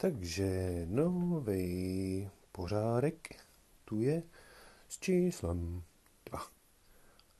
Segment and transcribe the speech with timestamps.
[0.00, 3.28] Takže nový pořádek
[3.84, 4.22] tu je
[4.88, 5.82] s číslem
[6.30, 6.46] 2.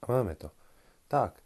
[0.02, 0.50] A máme to.
[1.08, 1.42] Tak,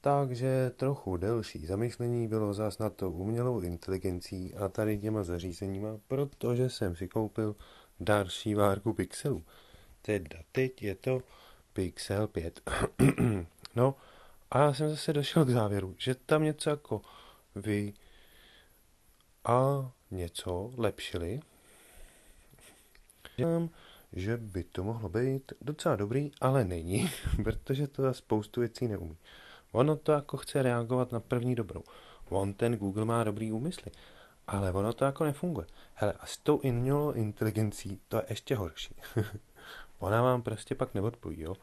[0.00, 6.70] takže trochu delší zamyšlení bylo zas na to umělou inteligencí a tady těma zařízeníma, protože
[6.70, 7.56] jsem si koupil
[8.00, 9.44] další várku pixelů.
[10.02, 11.22] Teda teď je to
[11.72, 12.70] Pixel 5.
[13.76, 13.94] no
[14.50, 17.02] a já jsem zase došel k závěru, že tam něco jako
[17.54, 17.92] vy
[19.44, 21.40] a něco lepšili.
[23.36, 23.70] Dělám,
[24.12, 27.10] že by to mohlo být docela dobrý, ale není,
[27.44, 29.16] protože to spoustu věcí neumí.
[29.72, 31.82] Ono to jako chce reagovat na první dobrou.
[32.28, 33.92] On ten Google má dobrý úmysly,
[34.46, 35.66] ale ono to jako nefunguje.
[35.94, 38.94] Hele, a s tou umělou inteligencí to je ještě horší.
[39.98, 41.54] Ona vám prostě pak neodpoví, jo.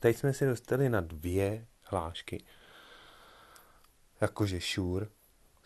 [0.00, 2.44] Teď jsme si dostali na dvě hlášky.
[4.20, 5.06] Jakože sure,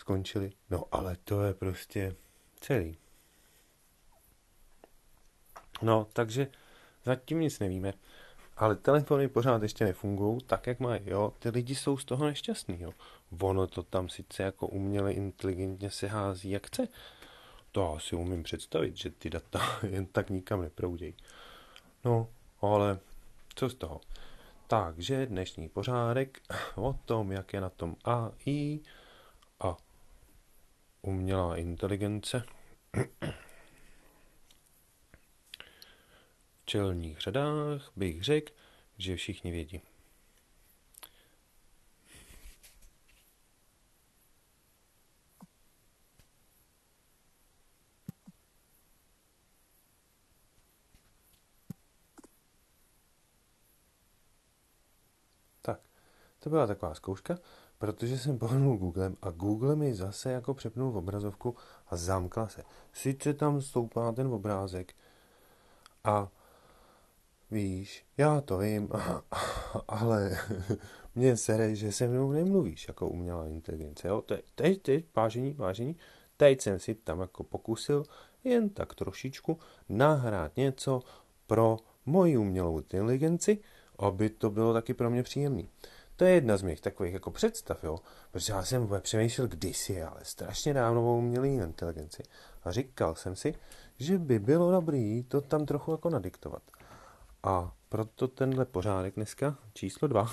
[0.08, 0.52] skončili.
[0.70, 2.16] No ale to je prostě
[2.60, 2.96] celý.
[5.82, 6.46] No, takže
[7.04, 7.92] zatím nic nevíme.
[8.56, 11.32] Ale telefony pořád ještě nefungují tak, jak mají, jo.
[11.38, 12.92] Ty lidi jsou z toho nešťastní, jo.
[13.40, 16.88] Ono to tam sice jako uměle inteligentně se hází, jak chce.
[17.72, 21.14] To asi umím představit, že ty data jen tak nikam neproudějí.
[22.04, 22.28] No,
[22.60, 22.98] ale
[23.54, 24.00] co z toho?
[24.66, 26.40] Takže dnešní pořádek
[26.76, 28.80] o tom, jak je na tom AI
[29.60, 29.76] a
[31.02, 32.42] umělá inteligence
[36.62, 38.52] v čelních řadách bych řekl,
[38.98, 39.82] že všichni vědí.
[55.62, 55.80] Tak,
[56.38, 57.38] to byla taková zkouška,
[57.78, 61.56] protože jsem pohnul Googlem a Google mi zase jako přepnul v obrazovku
[61.88, 62.62] a zamkla se.
[62.92, 64.94] Sice tam stoupá ten obrázek
[66.04, 66.28] a
[67.50, 68.88] víš, já to vím,
[69.88, 70.38] ale
[71.14, 74.08] mě sere, že se mnou nemluvíš jako umělá inteligence.
[74.08, 74.20] Jo?
[74.20, 75.96] Teď, teď, teď, vážení, vážení,
[76.36, 78.04] teď jsem si tam jako pokusil
[78.44, 79.58] jen tak trošičku
[79.88, 81.02] nahrát něco
[81.46, 81.76] pro
[82.06, 83.58] moji umělou inteligenci,
[83.98, 85.68] aby to bylo taky pro mě příjemný.
[86.18, 87.98] To je jedna z mých takových jako představ, jo.
[88.30, 92.22] Protože já jsem přemýšlel kdysi, ale strašně dávno o umělé inteligenci.
[92.64, 93.54] A říkal jsem si,
[93.98, 96.62] že by bylo dobrý to tam trochu jako nadiktovat.
[97.42, 100.30] A proto tenhle pořádek dneska, číslo dva.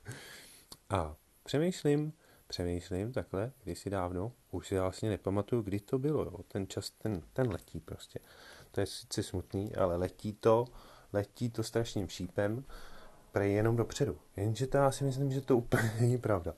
[0.90, 2.12] a přemýšlím,
[2.46, 6.38] přemýšlím takhle, kdysi dávno, už si vlastně nepamatuju, kdy to bylo, jo.
[6.48, 8.20] Ten čas, ten, ten letí prostě.
[8.70, 10.64] To je sice smutný, ale letí to,
[11.12, 12.64] letí to strašným šípem
[13.32, 14.18] prej jenom dopředu.
[14.36, 16.54] Jenže to já si myslím, že to úplně není pravda.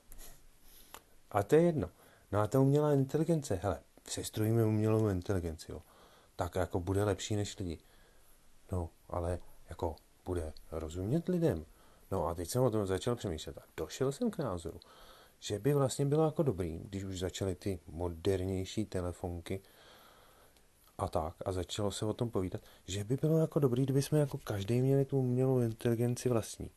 [1.31, 1.91] A to je jedno.
[2.33, 5.83] No a ta umělá inteligence, hele, sestrojíme umělou inteligenci, jo.
[6.37, 7.79] Tak jako bude lepší než lidi.
[8.73, 9.39] No, ale
[9.69, 11.65] jako bude rozumět lidem.
[12.11, 14.81] No a teď jsem o tom začal přemýšlet a došel jsem k názoru,
[15.41, 19.61] že by vlastně bylo jako dobrý, když už začaly ty modernější telefonky
[20.99, 24.19] a tak a začalo se o tom povídat, že by bylo jako dobrý, kdyby jsme
[24.19, 26.71] jako každý měli tu umělou inteligenci vlastní.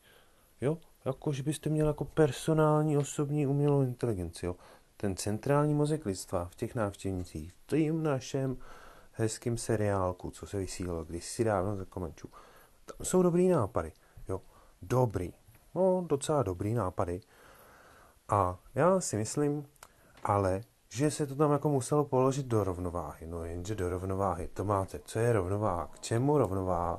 [0.61, 0.77] Jo?
[1.05, 4.55] Jako, že byste měli jako personální, osobní umělou inteligenci, jo?
[4.97, 8.57] Ten centrální mozek lidstva v těch návštěvnicích, v tím našem
[9.11, 12.29] hezkým seriálku, co se vysílalo si dávno za komenčů.
[12.85, 13.91] Tam jsou dobrý nápady,
[14.29, 14.41] jo?
[14.81, 15.33] Dobrý.
[15.75, 17.21] No, docela dobrý nápady.
[18.29, 19.65] A já si myslím,
[20.23, 20.61] ale
[20.95, 23.27] že se to tam jako muselo položit do rovnováhy.
[23.27, 26.97] No jenže do rovnováhy, to máte, co je rovnováha, k čemu rovnováha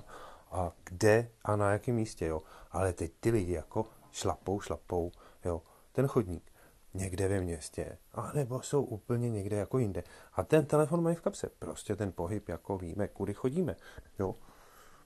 [0.50, 2.42] a kde a na jakém místě, jo.
[2.70, 5.12] Ale teď ty lidi jako šlapou, šlapou,
[5.44, 5.62] jo,
[5.92, 6.52] ten chodník
[6.94, 10.02] někde ve městě, a nebo jsou úplně někde jako jinde.
[10.32, 11.50] A ten telefon mají v kapse.
[11.58, 13.76] Prostě ten pohyb, jako víme, kudy chodíme,
[14.18, 14.34] jo.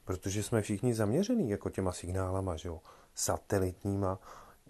[0.04, 2.80] Protože jsme všichni zaměřený jako těma signálama, že jo,
[3.14, 4.18] satelitníma,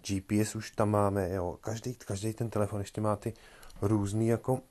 [0.07, 3.33] GPS už tam máme, jo, každý, každý ten telefon ještě má ty
[3.81, 4.61] různý jako,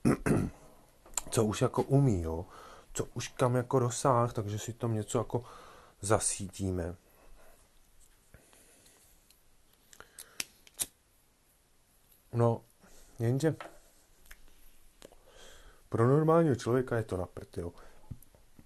[1.29, 2.45] co už jako umí, jo,
[2.93, 5.43] co už kam jako dosáh, takže si tam něco jako
[6.01, 6.95] zasítíme.
[12.33, 12.61] No,
[13.19, 13.55] jenže
[15.89, 17.73] pro normálního člověka je to na prd, jo.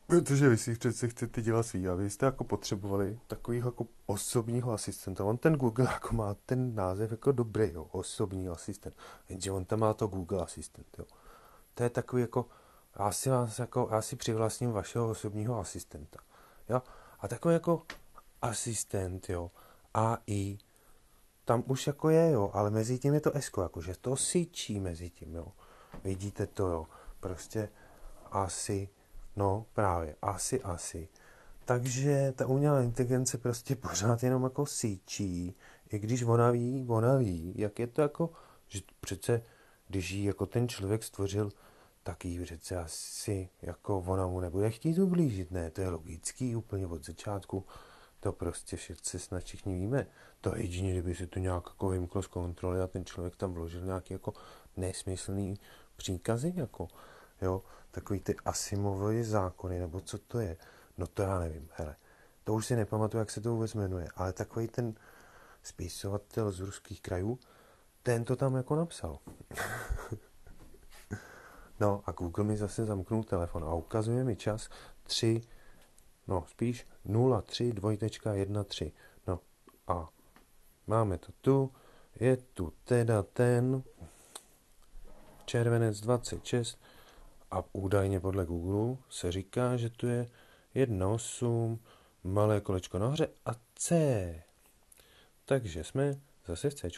[0.08, 4.74] Protože vy si přece chcete dělat svý a vy jste jako potřebovali takového jako osobního
[4.74, 5.24] asistenta.
[5.24, 8.96] On ten Google jako má ten název jako dobrý, jo, osobní asistent.
[9.30, 11.06] Jenže on tam má to Google asistent, jo.
[11.74, 12.46] To je takový jako,
[13.00, 16.20] já si vás jako, já si přivlastním vašeho osobního asistenta,
[16.70, 16.82] jo.
[17.20, 17.84] A takový jako
[18.42, 19.52] asistent, jo,
[19.94, 20.58] AI,
[21.46, 24.80] tam už jako je, jo, ale mezi tím je to S, jako, že to syčí
[24.80, 25.48] mezi tím, jo.
[26.04, 26.88] Vidíte to, jo.
[27.20, 27.70] Prostě
[28.32, 28.90] asi,
[29.36, 31.08] no právě, asi, asi.
[31.66, 35.56] Takže ta umělá inteligence prostě pořád jenom jako síčí,
[35.92, 38.30] i když ona ví, ona ví, jak je to jako,
[38.68, 39.42] že přece,
[39.88, 41.52] když jí jako ten člověk stvořil,
[42.04, 46.88] tak jí přece asi, jako ona mu nebude chtít ublížit, ne, to je logický úplně
[46.88, 47.66] od začátku,
[48.20, 50.08] to prostě všichni snad všichni víme.
[50.42, 53.82] To jedině, kdyby se to nějak jako vymklo z kontroly a ten člověk tam vložil
[53.82, 54.34] nějaký jako
[54.78, 55.60] nesmyslný
[55.96, 56.88] příkazy, jako,
[57.42, 60.58] jo, takový ty Asimovy zákony, nebo co to je,
[60.98, 61.96] no to já nevím, hele,
[62.44, 64.94] to už si nepamatuju, jak se to vůbec jmenuje, ale takový ten
[65.64, 67.40] spisovatel z ruských krajů,
[68.04, 69.20] ten to tam jako napsal.
[71.80, 74.70] no a Google mi zase zamknul telefon a ukazuje mi čas
[75.04, 75.42] 3,
[76.28, 76.88] no spíš
[77.46, 78.32] 03 dvojtečka
[78.68, 78.84] 13.
[79.28, 79.40] No
[79.88, 80.10] a
[80.88, 81.72] máme to tu,
[82.20, 83.84] je tu teda ten
[85.46, 86.80] červenec 26
[87.52, 90.28] a údajně podle Google se říká, že tu je
[90.76, 91.78] 1.8,
[92.24, 94.44] malé kolečko nahoře a C.
[95.46, 96.90] Takže jsme zase v C.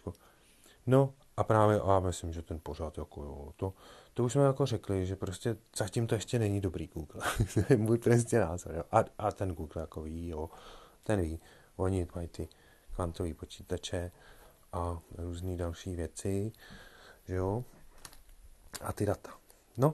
[0.85, 3.73] No a právě, a myslím, že ten pořád jako jo, to,
[4.13, 7.21] to už jsme jako řekli, že prostě zatím to ještě není dobrý Google.
[7.53, 8.83] to je můj prostě názor, jo.
[8.91, 10.49] A, a ten Google jako ví, jo,
[11.03, 11.39] ten ví.
[11.75, 12.47] Oni mají ty
[12.95, 14.11] kvantové počítače
[14.73, 16.51] a různé další věci,
[17.27, 17.63] že jo,
[18.81, 19.37] a ty data.
[19.77, 19.93] No,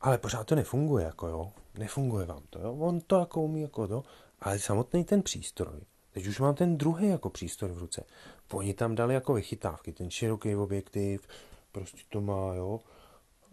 [0.00, 3.88] ale pořád to nefunguje, jako jo, nefunguje vám to, jo, on to jako umí, jako
[3.88, 4.04] to,
[4.40, 5.80] ale samotný ten přístroj,
[6.12, 8.04] teď už mám ten druhý jako přístroj v ruce,
[8.52, 11.28] oni tam dali jako vychytávky, ten široký objektiv,
[11.72, 12.80] prostě to má, jo,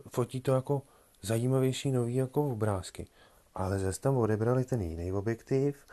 [0.09, 0.81] fotí to jako
[1.21, 3.07] zajímavější nový jako obrázky,
[3.55, 5.85] ale zase tam odebrali ten jiný objektiv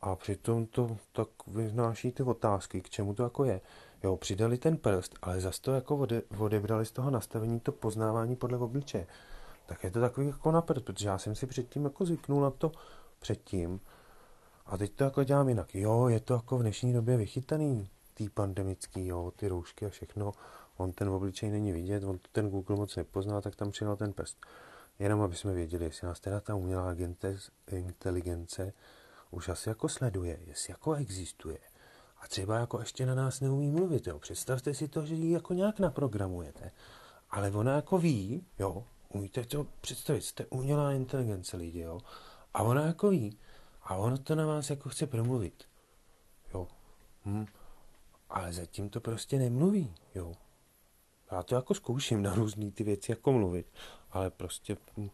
[0.00, 3.60] a přitom to tak vyznáší ty otázky, k čemu to jako je.
[4.04, 8.36] Jo, přidali ten prst, ale zase to jako ode, odebrali z toho nastavení to poznávání
[8.36, 9.06] podle obličeje.
[9.68, 12.50] Tak je to takový jako na prst, protože já jsem si předtím jako zvyknul na
[12.50, 12.72] to
[13.18, 13.80] předtím
[14.66, 15.74] a teď to jako dělám jinak.
[15.74, 20.32] Jo, je to jako v dnešní době vychytaný, tý pandemický, jo, ty roušky a všechno.
[20.76, 24.38] On ten obličej není vidět, on ten Google moc nepozná, tak tam přidal ten prst.
[24.98, 26.94] Jenom aby jsme věděli, jestli nás teda ta umělá
[27.70, 28.72] inteligence
[29.30, 31.58] už asi jako sleduje, jestli jako existuje
[32.20, 34.18] a třeba jako ještě na nás neumí mluvit, jo.
[34.18, 36.70] Představte si to, že ji jako nějak naprogramujete.
[37.30, 42.00] Ale ona jako ví, jo, umíte to představit, jste umělá inteligence lidi, jo.
[42.54, 43.38] A ona jako ví.
[43.82, 45.64] A ona to na vás jako chce promluvit.
[46.54, 46.68] Jo.
[47.24, 47.46] Hm.
[48.30, 50.34] Ale zatím to prostě nemluví, jo.
[51.32, 53.66] Já to jako zkouším na různé ty věci jako mluvit,
[54.10, 55.10] ale prostě hm,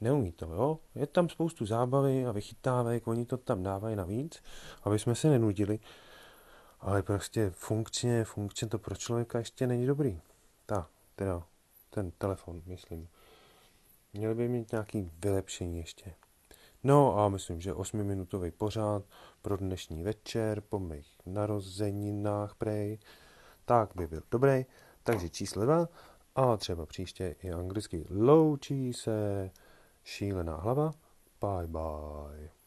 [0.00, 0.78] neumí to, jo.
[0.94, 4.42] Je tam spoustu zábavy a vychytávek, oni to tam dávají navíc,
[4.82, 5.80] aby jsme se nenudili
[6.84, 10.20] ale prostě funkčně, funkčně to pro člověka ještě není dobrý.
[10.66, 11.42] Ta, teda,
[11.94, 13.08] ten telefon, myslím.
[14.12, 16.14] Měli by mít nějaký vylepšení ještě.
[16.84, 19.02] No a myslím, že 8-minutový pořád
[19.42, 22.98] pro dnešní večer, po mých narozeninách prej,
[23.64, 24.64] tak by byl dobrý.
[25.02, 25.88] Takže číslo 2
[26.34, 29.50] a třeba příště i anglicky loučí se
[30.04, 30.90] šílená hlava.
[31.40, 32.63] Bye bye.